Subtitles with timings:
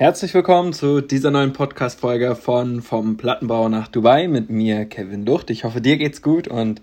[0.00, 5.50] Herzlich willkommen zu dieser neuen Podcast-Folge von Vom Plattenbau nach Dubai mit mir, Kevin Lucht.
[5.50, 6.80] Ich hoffe, dir geht's gut und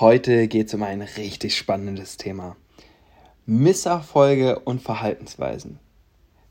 [0.00, 2.56] heute geht's um ein richtig spannendes Thema.
[3.46, 5.78] Misserfolge und Verhaltensweisen.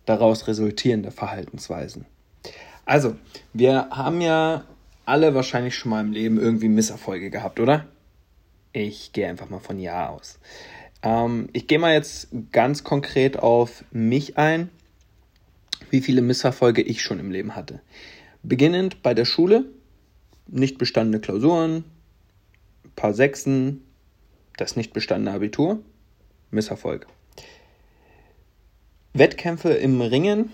[0.05, 2.05] Daraus resultierende Verhaltensweisen.
[2.85, 3.17] Also,
[3.51, 4.63] wir haben ja
[5.03, 7.85] alle wahrscheinlich schon mal im Leben irgendwie Misserfolge gehabt, oder?
[8.71, 10.39] Ich gehe einfach mal von Ja aus.
[11.03, 14.69] Ähm, ich gehe mal jetzt ganz konkret auf mich ein
[15.89, 17.81] wie viele Misserfolge ich schon im Leben hatte.
[18.43, 19.65] Beginnend bei der Schule,
[20.47, 21.83] nicht bestandene Klausuren,
[22.95, 23.83] paar Sechsen,
[24.57, 25.79] das nicht bestandene Abitur,
[26.51, 27.07] Misserfolg.
[29.13, 30.51] Wettkämpfe im Ringen,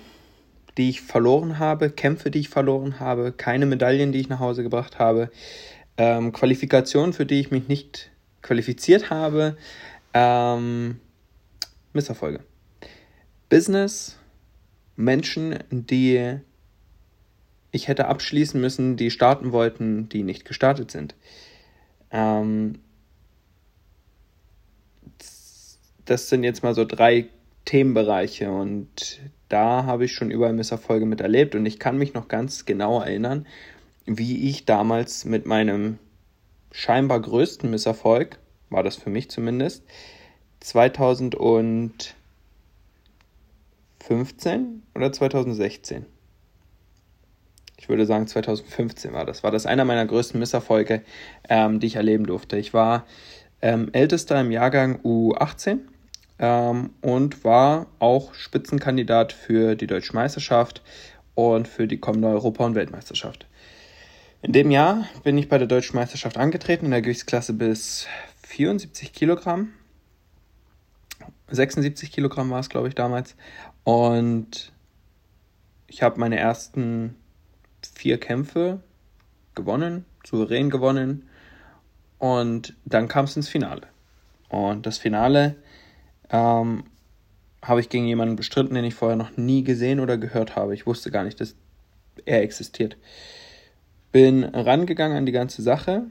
[0.78, 4.64] die ich verloren habe, Kämpfe, die ich verloren habe, keine Medaillen, die ich nach Hause
[4.64, 5.30] gebracht habe,
[5.98, 9.58] ähm, Qualifikationen, für die ich mich nicht qualifiziert habe,
[10.14, 11.00] ähm,
[11.94, 12.40] Misserfolge.
[13.50, 14.18] Business,
[14.96, 16.40] Menschen, die
[17.72, 21.16] ich hätte abschließen müssen, die starten wollten, die nicht gestartet sind.
[22.12, 22.80] Ähm,
[26.06, 27.28] das sind jetzt mal so drei
[27.66, 32.66] Themenbereiche und da habe ich schon überall Misserfolge miterlebt und ich kann mich noch ganz
[32.66, 33.48] genau erinnern,
[34.06, 35.98] wie ich damals mit meinem
[36.72, 38.38] scheinbar größten Misserfolg,
[38.70, 39.84] war das für mich zumindest,
[40.60, 42.16] 2000 und
[44.08, 46.06] 2015 oder 2016?
[47.78, 49.44] Ich würde sagen 2015 war das.
[49.44, 51.02] War das einer meiner größten Misserfolge,
[51.50, 52.58] ähm, die ich erleben durfte.
[52.58, 53.06] Ich war
[53.62, 55.80] ähm, ältester im Jahrgang U18
[56.40, 60.82] ähm, und war auch Spitzenkandidat für die Deutsche Meisterschaft
[61.36, 63.48] und für die kommende Europa- und Weltmeisterschaft.
[64.42, 68.08] In dem Jahr bin ich bei der Deutschen Meisterschaft angetreten in der Gewichtsklasse bis
[68.42, 69.70] 74 Kilogramm
[71.54, 73.36] 76 Kilogramm war es, glaube ich, damals.
[73.84, 74.72] Und
[75.88, 77.16] ich habe meine ersten
[77.94, 78.80] vier Kämpfe
[79.56, 81.30] gewonnen, souverän gewonnen.
[82.18, 83.82] Und dann kam es ins Finale.
[84.50, 85.56] Und das Finale
[86.30, 86.86] ähm,
[87.62, 90.74] habe ich gegen jemanden bestritten, den ich vorher noch nie gesehen oder gehört habe.
[90.74, 91.56] Ich wusste gar nicht, dass
[92.26, 92.98] er existiert.
[94.12, 96.04] Bin rangegangen an die ganze Sache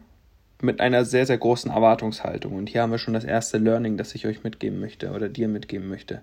[0.60, 2.54] mit einer sehr, sehr großen Erwartungshaltung.
[2.54, 5.48] Und hier haben wir schon das erste Learning, das ich euch mitgeben möchte oder dir
[5.48, 6.22] mitgeben möchte.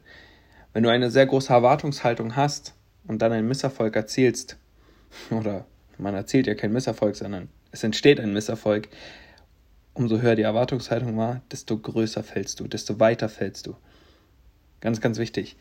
[0.73, 2.75] Wenn du eine sehr große Erwartungshaltung hast
[3.07, 4.57] und dann einen Misserfolg erzielst,
[5.31, 5.65] oder
[5.97, 8.89] man erzielt ja keinen Misserfolg, sondern es entsteht ein Misserfolg,
[9.93, 13.75] umso höher die Erwartungshaltung war, desto größer fällst du, desto weiter fällst du.
[14.79, 15.57] Ganz, ganz wichtig.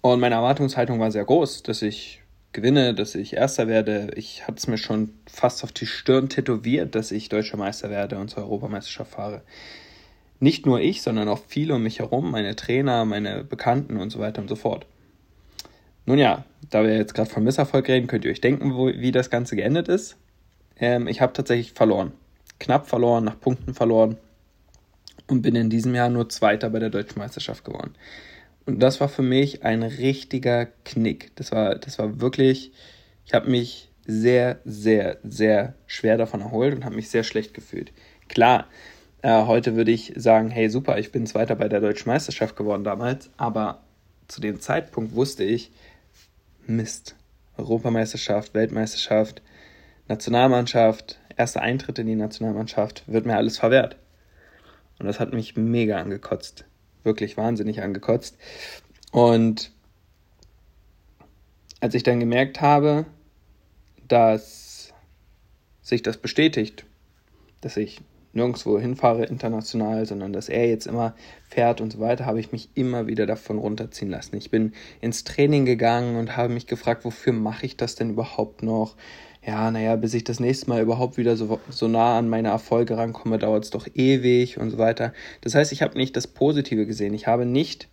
[0.00, 2.22] Und meine Erwartungshaltung war sehr groß, dass ich
[2.52, 4.10] gewinne, dass ich Erster werde.
[4.14, 8.18] Ich hatte es mir schon fast auf die Stirn tätowiert, dass ich Deutscher Meister werde
[8.18, 9.42] und zur Europameisterschaft fahre.
[10.44, 14.18] Nicht nur ich, sondern auch viele um mich herum, meine Trainer, meine Bekannten und so
[14.18, 14.84] weiter und so fort.
[16.04, 19.10] Nun ja, da wir jetzt gerade von Misserfolg reden, könnt ihr euch denken, wo, wie
[19.10, 20.18] das Ganze geendet ist.
[20.78, 22.12] Ähm, ich habe tatsächlich verloren.
[22.60, 24.18] Knapp verloren, nach Punkten verloren
[25.28, 27.94] und bin in diesem Jahr nur Zweiter bei der Deutschen Meisterschaft geworden.
[28.66, 31.34] Und das war für mich ein richtiger Knick.
[31.36, 32.70] Das war, das war wirklich,
[33.24, 37.92] ich habe mich sehr, sehr, sehr schwer davon erholt und habe mich sehr schlecht gefühlt.
[38.28, 38.66] Klar,
[39.24, 42.84] äh, heute würde ich sagen, hey super, ich bin Zweiter bei der Deutschen Meisterschaft geworden
[42.84, 43.80] damals, aber
[44.28, 45.72] zu dem Zeitpunkt wusste ich,
[46.66, 47.16] Mist,
[47.56, 49.42] Europameisterschaft, Weltmeisterschaft,
[50.08, 53.96] Nationalmannschaft, erster Eintritt in die Nationalmannschaft, wird mir alles verwehrt.
[54.98, 56.64] Und das hat mich mega angekotzt
[57.04, 58.36] wirklich wahnsinnig angekotzt.
[59.12, 59.70] Und
[61.80, 63.06] als ich dann gemerkt habe,
[64.08, 64.92] dass
[65.82, 66.84] sich das bestätigt,
[67.60, 68.00] dass ich
[68.34, 71.14] nirgendwo hinfahre international, sondern dass er jetzt immer
[71.48, 74.36] fährt und so weiter, habe ich mich immer wieder davon runterziehen lassen.
[74.36, 78.62] Ich bin ins Training gegangen und habe mich gefragt, wofür mache ich das denn überhaupt
[78.62, 78.96] noch?
[79.46, 82.96] ja, naja, bis ich das nächste Mal überhaupt wieder so, so nah an meine Erfolge
[82.96, 85.12] rankomme, dauert es doch ewig und so weiter.
[85.42, 87.12] Das heißt, ich habe nicht das Positive gesehen.
[87.14, 87.88] Ich habe nicht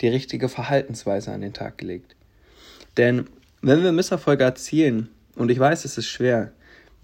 [0.00, 2.16] die richtige Verhaltensweise an den Tag gelegt.
[2.96, 3.26] Denn
[3.62, 6.52] wenn wir Misserfolge erzielen, und ich weiß, es ist schwer,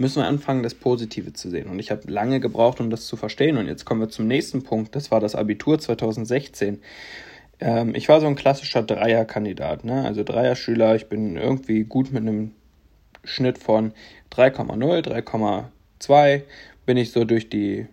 [0.02, 1.70] müssen wir anfangen, das Positive zu sehen.
[1.70, 3.56] Und ich habe lange gebraucht, um das zu verstehen.
[3.56, 4.94] Und jetzt kommen wir zum nächsten Punkt.
[4.94, 6.80] Das war das Abitur 2016
[7.60, 10.04] ähm, ich war so ein klassischer Dreierkandidat, ne?
[10.04, 12.50] Also Dreierschüler, ich bin irgendwie gut mit einem
[13.24, 13.92] Schnitt von
[14.32, 16.42] 3,0, 3,2
[16.86, 17.86] bin ich so durch die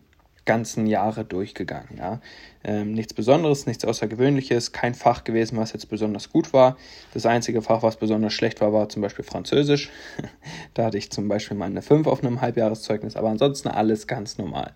[0.49, 1.99] ganzen Jahre durchgegangen.
[1.99, 2.21] Ja.
[2.63, 6.75] Ähm, nichts Besonderes, nichts Außergewöhnliches, kein Fach gewesen, was jetzt besonders gut war.
[7.13, 9.91] Das einzige Fach, was besonders schlecht war, war zum Beispiel Französisch.
[10.73, 14.39] da hatte ich zum Beispiel mal eine 5 auf einem Halbjahreszeugnis, aber ansonsten alles ganz
[14.39, 14.73] normal.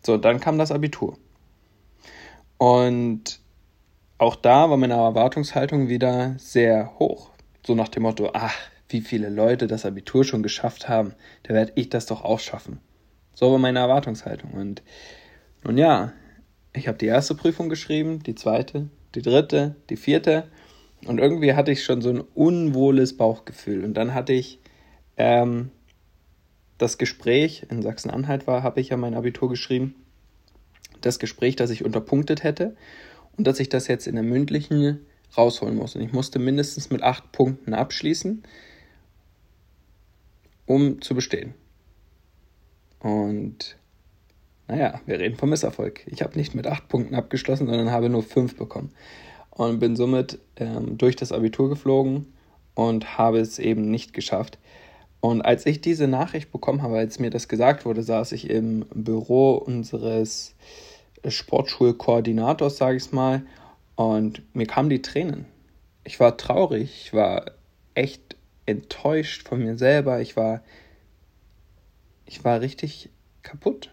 [0.00, 1.18] So, dann kam das Abitur.
[2.56, 3.40] Und
[4.18, 7.30] auch da war meine Erwartungshaltung wieder sehr hoch
[7.66, 8.54] So nach dem Motto, ach,
[8.88, 12.78] wie viele Leute das Abitur schon geschafft haben, da werde ich das doch auch schaffen.
[13.34, 14.52] So war meine Erwartungshaltung.
[14.52, 14.82] Und
[15.64, 16.12] nun ja,
[16.72, 20.48] ich habe die erste Prüfung geschrieben, die zweite, die dritte, die vierte.
[21.06, 23.84] Und irgendwie hatte ich schon so ein unwohles Bauchgefühl.
[23.84, 24.60] Und dann hatte ich
[25.16, 25.70] ähm,
[26.78, 29.94] das Gespräch, in Sachsen-Anhalt war, habe ich ja mein Abitur geschrieben.
[31.00, 32.76] Das Gespräch, das ich unterpunktet hätte
[33.36, 35.00] und dass ich das jetzt in der mündlichen
[35.36, 35.94] rausholen muss.
[35.94, 38.42] Und ich musste mindestens mit acht Punkten abschließen,
[40.66, 41.54] um zu bestehen.
[43.00, 43.76] Und
[44.68, 46.02] naja, wir reden vom Misserfolg.
[46.06, 48.92] Ich habe nicht mit acht Punkten abgeschlossen, sondern habe nur fünf bekommen.
[49.50, 52.32] Und bin somit ähm, durch das Abitur geflogen
[52.74, 54.58] und habe es eben nicht geschafft.
[55.20, 58.86] Und als ich diese Nachricht bekommen habe, als mir das gesagt wurde, saß ich im
[58.94, 60.54] Büro unseres
[61.26, 63.42] Sportschulkoordinators, sage ich es mal,
[63.96, 65.44] und mir kamen die Tränen.
[66.04, 67.50] Ich war traurig, ich war
[67.94, 70.62] echt enttäuscht von mir selber, ich war,
[72.30, 73.10] ich war richtig
[73.42, 73.90] kaputt.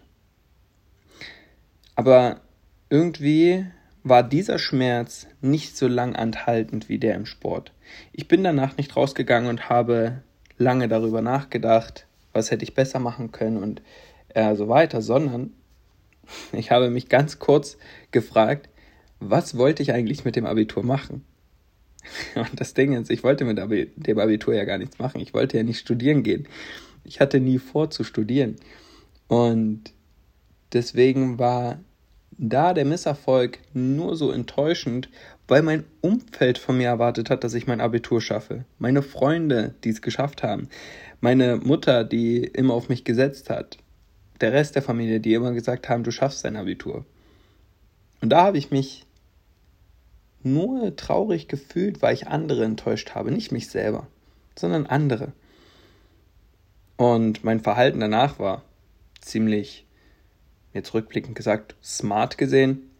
[1.96, 2.40] Aber
[2.88, 3.66] irgendwie
[4.04, 7.72] war dieser Schmerz nicht so lang anhaltend wie der im Sport.
[8.12, 10.22] Ich bin danach nicht rausgegangen und habe
[10.56, 13.82] lange darüber nachgedacht, was hätte ich besser machen können und
[14.28, 15.52] äh, so weiter, sondern
[16.52, 17.76] ich habe mich ganz kurz
[18.12, 18.68] gefragt,
[19.18, 21.24] was wollte ich eigentlich mit dem Abitur machen?
[22.36, 25.20] Und das Ding ist, ich wollte mit dem Abitur ja gar nichts machen.
[25.20, 26.46] Ich wollte ja nicht studieren gehen.
[27.08, 28.56] Ich hatte nie vor zu studieren.
[29.28, 29.94] Und
[30.74, 31.80] deswegen war
[32.32, 35.08] da der Misserfolg nur so enttäuschend,
[35.48, 38.66] weil mein Umfeld von mir erwartet hat, dass ich mein Abitur schaffe.
[38.78, 40.68] Meine Freunde, die es geschafft haben.
[41.22, 43.78] Meine Mutter, die immer auf mich gesetzt hat.
[44.42, 47.06] Der Rest der Familie, die immer gesagt haben, du schaffst dein Abitur.
[48.20, 49.06] Und da habe ich mich
[50.42, 53.30] nur traurig gefühlt, weil ich andere enttäuscht habe.
[53.30, 54.06] Nicht mich selber,
[54.56, 55.32] sondern andere.
[56.98, 58.62] Und mein Verhalten danach war
[59.20, 59.86] ziemlich
[60.74, 62.90] jetzt rückblickend gesagt, smart gesehen.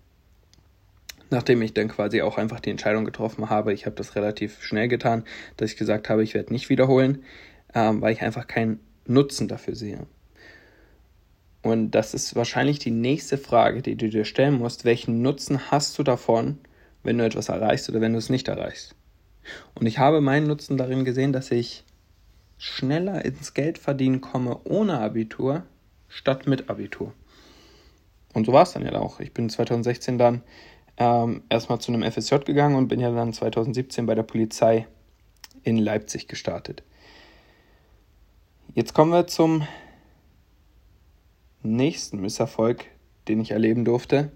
[1.31, 4.87] Nachdem ich dann quasi auch einfach die Entscheidung getroffen habe, ich habe das relativ schnell
[4.87, 5.25] getan,
[5.57, 7.25] dass ich gesagt habe, ich werde nicht wiederholen,
[7.75, 10.07] ähm, weil ich einfach keinen Nutzen dafür sehe.
[11.63, 14.85] Und das ist wahrscheinlich die nächste Frage, die du dir stellen musst.
[14.85, 16.59] Welchen Nutzen hast du davon,
[17.03, 18.95] wenn du etwas erreichst oder wenn du es nicht erreichst?
[19.75, 21.85] Und ich habe meinen Nutzen darin gesehen, dass ich
[22.59, 25.65] schneller ins Geldverdienen komme ohne Abitur
[26.09, 27.13] statt mit Abitur.
[28.35, 29.21] Und so war es dann ja auch.
[29.21, 30.43] Ich bin 2016 dann
[30.97, 34.87] ähm, erstmal zu einem FSJ gegangen und bin ja dann 2017 bei der Polizei
[35.63, 36.83] in Leipzig gestartet.
[38.75, 39.67] Jetzt kommen wir zum
[41.63, 42.87] nächsten Misserfolg,
[43.29, 44.33] den ich erleben durfte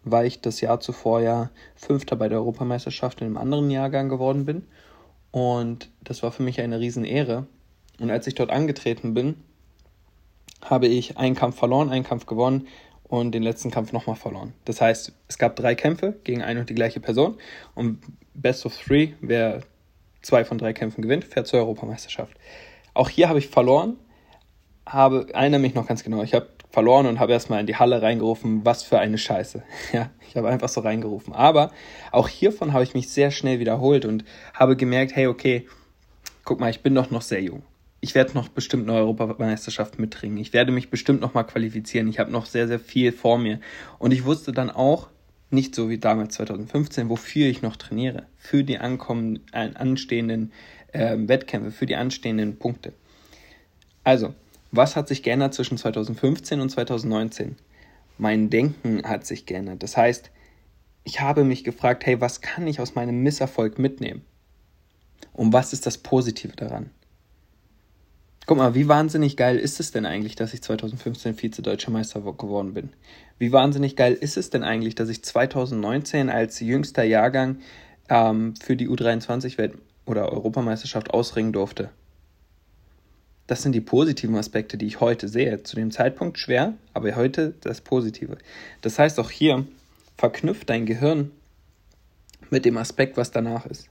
[0.03, 4.45] weil ich das Jahr zuvor ja Fünfter bei der Europameisterschaft in einem anderen Jahrgang geworden
[4.45, 4.65] bin.
[5.31, 7.47] Und das war für mich eine Riesenehre.
[7.99, 9.35] Und als ich dort angetreten bin,
[10.63, 12.67] habe ich einen Kampf verloren, einen Kampf gewonnen
[13.03, 14.53] und den letzten Kampf nochmal verloren.
[14.65, 17.37] Das heißt, es gab drei Kämpfe gegen eine und die gleiche Person.
[17.73, 17.99] Und
[18.33, 19.61] Best of Three, wer
[20.21, 22.33] zwei von drei Kämpfen gewinnt, fährt zur Europameisterschaft.
[22.97, 23.95] Auch hier habe ich verloren,
[24.87, 28.01] habe, erinnere mich noch ganz genau, ich habe verloren und habe erstmal in die Halle
[28.01, 29.61] reingerufen, was für eine Scheiße.
[29.93, 31.31] Ja, ich habe einfach so reingerufen.
[31.31, 31.71] Aber
[32.11, 35.67] auch hiervon habe ich mich sehr schnell wiederholt und habe gemerkt, hey, okay,
[36.43, 37.61] guck mal, ich bin doch noch sehr jung.
[38.01, 40.37] Ich werde noch bestimmt eine Europameisterschaft mitringen.
[40.37, 42.07] Ich werde mich bestimmt noch mal qualifizieren.
[42.07, 43.59] Ich habe noch sehr, sehr viel vor mir.
[43.99, 45.07] Und ich wusste dann auch,
[45.49, 48.25] nicht so wie damals 2015, wofür ich noch trainiere.
[48.37, 50.51] Für die ankommen, äh, anstehenden
[50.97, 52.93] äh, Wettkämpfe, für die anstehenden Punkte.
[54.03, 54.33] Also,
[54.71, 57.55] was hat sich geändert zwischen 2015 und 2019?
[58.17, 59.83] Mein Denken hat sich geändert.
[59.83, 60.31] Das heißt,
[61.03, 64.23] ich habe mich gefragt, hey, was kann ich aus meinem Misserfolg mitnehmen?
[65.33, 66.89] Und was ist das Positive daran?
[68.45, 72.73] Guck mal, wie wahnsinnig geil ist es denn eigentlich, dass ich 2015 Vize-Deutscher Meister geworden
[72.73, 72.89] bin?
[73.37, 77.57] Wie wahnsinnig geil ist es denn eigentlich, dass ich 2019 als jüngster Jahrgang
[78.09, 79.73] ähm, für die U23-Welt
[80.07, 81.89] oder Europameisterschaft ausringen durfte.
[83.45, 85.63] Das sind die positiven Aspekte, die ich heute sehe.
[85.63, 88.37] Zu dem Zeitpunkt schwer, aber heute das Positive.
[88.81, 89.65] Das heißt auch hier,
[90.17, 91.31] verknüpft dein Gehirn
[92.49, 93.89] mit dem Aspekt, was danach ist.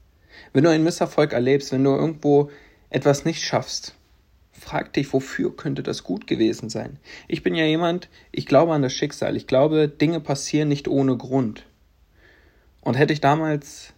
[0.53, 2.51] Wenn du einen Misserfolg erlebst, wenn du irgendwo
[2.89, 3.95] etwas nicht schaffst,
[4.51, 6.99] frag dich, wofür könnte das gut gewesen sein?
[7.27, 9.35] Ich bin ja jemand, ich glaube an das Schicksal.
[9.35, 11.65] Ich glaube, Dinge passieren nicht ohne Grund.
[12.81, 13.93] Und hätte ich damals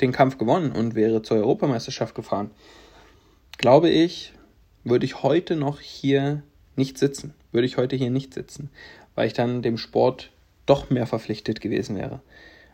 [0.00, 2.50] den Kampf gewonnen und wäre zur Europameisterschaft gefahren,
[3.58, 4.32] glaube ich,
[4.84, 6.42] würde ich heute noch hier
[6.76, 7.34] nicht sitzen.
[7.52, 8.70] Würde ich heute hier nicht sitzen,
[9.14, 10.30] weil ich dann dem Sport
[10.66, 12.20] doch mehr verpflichtet gewesen wäre.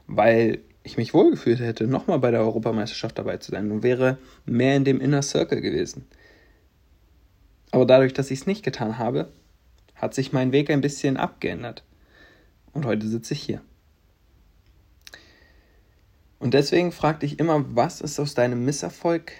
[0.06, 4.76] Weil ich mich wohlgefühlt hätte, nochmal bei der Europameisterschaft dabei zu sein und wäre mehr
[4.76, 6.06] in dem Inner Circle gewesen.
[7.72, 9.32] Aber dadurch, dass ich es nicht getan habe,
[9.96, 11.82] hat sich mein Weg ein bisschen abgeändert.
[12.72, 13.62] Und heute sitze ich hier.
[16.38, 19.32] Und deswegen frag dich immer, was ist aus deinem Misserfolg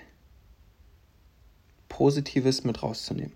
[1.88, 3.33] Positives mit rauszunehmen.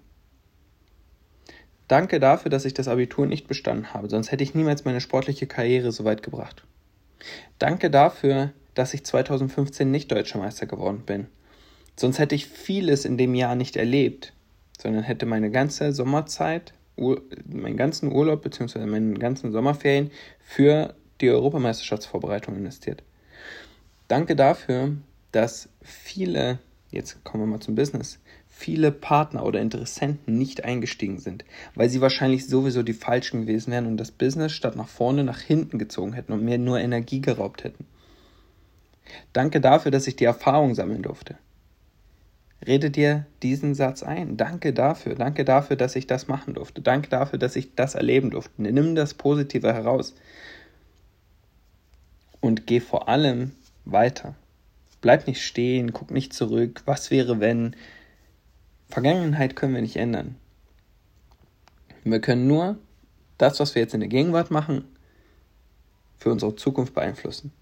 [1.88, 5.46] Danke dafür, dass ich das Abitur nicht bestanden habe, sonst hätte ich niemals meine sportliche
[5.46, 6.64] Karriere so weit gebracht.
[7.58, 11.26] Danke dafür, dass ich 2015 nicht deutscher Meister geworden bin.
[11.96, 14.32] Sonst hätte ich vieles in dem Jahr nicht erlebt,
[14.78, 18.86] sondern hätte meine ganze Sommerzeit, meinen ganzen Urlaub bzw.
[18.86, 23.02] meine ganzen Sommerferien für die Europameisterschaftsvorbereitung investiert.
[24.10, 24.96] Danke dafür,
[25.30, 26.58] dass viele,
[26.90, 31.44] jetzt kommen wir mal zum Business, viele Partner oder Interessenten nicht eingestiegen sind,
[31.76, 35.38] weil sie wahrscheinlich sowieso die falschen gewesen wären und das Business statt nach vorne nach
[35.38, 37.86] hinten gezogen hätten und mir nur Energie geraubt hätten.
[39.32, 41.36] Danke dafür, dass ich die Erfahrung sammeln durfte.
[42.66, 44.36] Rede dir diesen Satz ein.
[44.36, 45.14] Danke dafür.
[45.14, 46.82] Danke dafür, dass ich das machen durfte.
[46.82, 48.60] Danke dafür, dass ich das erleben durfte.
[48.60, 50.16] Nimm das Positive heraus.
[52.40, 53.52] Und geh vor allem
[53.92, 54.34] weiter.
[55.00, 56.82] Bleib nicht stehen, guck nicht zurück.
[56.84, 57.74] Was wäre, wenn?
[58.88, 60.36] Vergangenheit können wir nicht ändern.
[62.04, 62.78] Wir können nur
[63.38, 64.84] das, was wir jetzt in der Gegenwart machen,
[66.18, 67.52] für unsere Zukunft beeinflussen.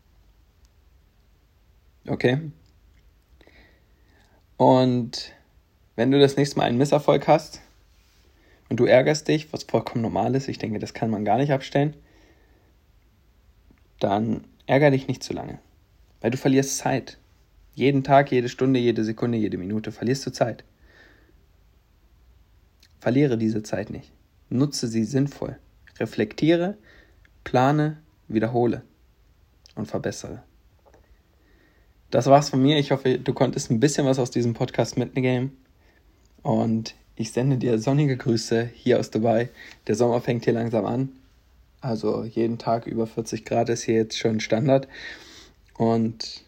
[2.06, 2.50] Okay?
[4.56, 5.32] Und
[5.96, 7.60] wenn du das nächste Mal einen Misserfolg hast
[8.68, 11.52] und du ärgerst dich, was vollkommen normal ist, ich denke, das kann man gar nicht
[11.52, 11.94] abstellen,
[14.00, 15.58] dann ärger dich nicht zu lange.
[16.20, 17.18] Weil du verlierst Zeit.
[17.74, 20.64] Jeden Tag, jede Stunde, jede Sekunde, jede Minute verlierst du Zeit.
[22.98, 24.10] Verliere diese Zeit nicht.
[24.48, 25.58] Nutze sie sinnvoll.
[26.00, 26.76] Reflektiere,
[27.44, 28.82] plane, wiederhole
[29.74, 30.42] und verbessere.
[32.10, 32.78] Das war's von mir.
[32.78, 35.56] Ich hoffe, du konntest ein bisschen was aus diesem Podcast mitnehmen.
[36.42, 39.50] Und ich sende dir sonnige Grüße hier aus Dubai.
[39.86, 41.10] Der Sommer fängt hier langsam an.
[41.80, 44.88] Also jeden Tag über 40 Grad ist hier jetzt schon Standard.
[45.78, 46.42] Und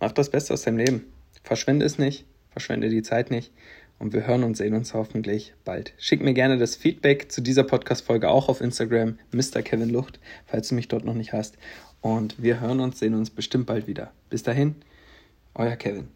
[0.00, 1.04] mach das Beste aus deinem Leben.
[1.44, 3.52] Verschwende es nicht, verschwende die Zeit nicht
[3.98, 5.92] und wir hören und sehen uns hoffentlich bald.
[5.98, 9.62] Schick mir gerne das Feedback zu dieser Podcast-Folge auch auf Instagram, Mr.
[9.62, 11.56] Kevin Lucht, falls du mich dort noch nicht hast.
[12.00, 14.12] Und wir hören uns, sehen uns bestimmt bald wieder.
[14.30, 14.76] Bis dahin,
[15.54, 16.08] euer Kevin.